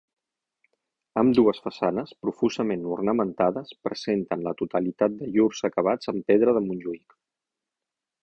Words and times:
Ambdues 1.21 1.59
façanes, 1.65 2.13
profusament 2.27 2.87
ornamentades, 2.95 3.75
presenten 3.89 4.47
la 4.47 4.53
totalitat 4.63 5.15
de 5.21 5.29
llurs 5.35 5.63
acabats 5.71 6.13
en 6.15 6.23
pedra 6.31 6.57
de 6.59 6.65
Montjuïc. 6.71 7.17